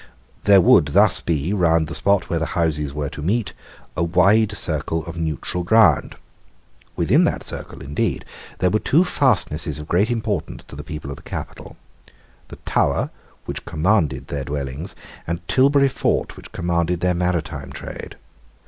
[0.45, 3.53] There would thus be, round the spot where the Houses were to meet,
[3.95, 6.15] a wide circle of neutral ground.
[6.95, 8.25] Within that circle, indeed,
[8.57, 11.77] there were two fastnesses of great importance to the people of the capital,
[12.47, 13.11] the Tower,
[13.45, 14.95] which commanded their dwellings,
[15.27, 18.15] and Tilbury Fort, which commanded their maritime trade.